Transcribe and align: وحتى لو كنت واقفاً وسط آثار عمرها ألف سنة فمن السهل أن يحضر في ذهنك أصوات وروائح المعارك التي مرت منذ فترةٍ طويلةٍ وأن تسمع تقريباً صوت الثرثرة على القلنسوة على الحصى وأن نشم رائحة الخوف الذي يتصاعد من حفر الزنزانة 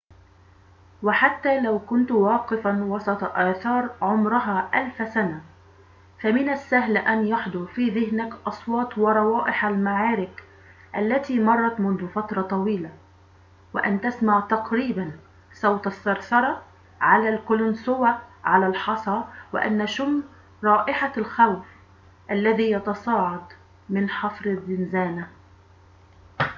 وحتى 1.03 1.61
لو 1.61 1.79
كنت 1.79 2.11
واقفاً 2.11 2.83
وسط 2.83 3.23
آثار 3.23 3.95
عمرها 4.01 4.69
ألف 4.73 5.13
سنة 5.13 5.41
فمن 6.19 6.49
السهل 6.49 6.97
أن 6.97 7.27
يحضر 7.27 7.65
في 7.65 7.89
ذهنك 7.89 8.33
أصوات 8.47 8.97
وروائح 8.97 9.65
المعارك 9.65 10.43
التي 10.95 11.39
مرت 11.39 11.79
منذ 11.79 12.07
فترةٍ 12.07 12.41
طويلةٍ 12.41 12.89
وأن 13.73 14.01
تسمع 14.01 14.39
تقريباً 14.39 15.11
صوت 15.53 15.87
الثرثرة 15.87 16.61
على 17.01 17.29
القلنسوة 17.29 18.17
على 18.43 18.67
الحصى 18.67 19.23
وأن 19.53 19.77
نشم 19.77 20.23
رائحة 20.63 21.11
الخوف 21.17 21.65
الذي 22.31 22.71
يتصاعد 22.71 23.53
من 23.89 24.09
حفر 24.09 24.45
الزنزانة 24.45 25.27